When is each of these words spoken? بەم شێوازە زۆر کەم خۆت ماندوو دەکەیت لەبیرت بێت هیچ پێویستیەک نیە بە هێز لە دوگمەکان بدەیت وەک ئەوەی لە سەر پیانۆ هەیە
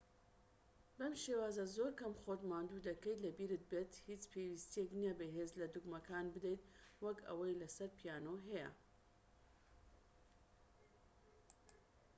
بەم 0.97 1.13
شێوازە 1.23 1.65
زۆر 1.75 1.91
کەم 1.99 2.13
خۆت 2.21 2.41
ماندوو 2.51 2.83
دەکەیت 2.89 3.19
لەبیرت 3.25 3.63
بێت 3.71 3.91
هیچ 4.07 4.23
پێویستیەک 4.33 4.89
نیە 4.99 5.13
بە 5.19 5.25
هێز 5.35 5.51
لە 5.61 5.67
دوگمەکان 5.73 6.25
بدەیت 6.33 6.63
وەک 7.03 7.17
ئەوەی 7.27 7.59
لە 7.61 7.67
سەر 7.75 7.89
پیانۆ 7.99 8.35
هەیە 8.47 8.69